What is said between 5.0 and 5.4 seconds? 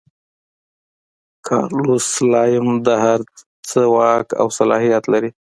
لري.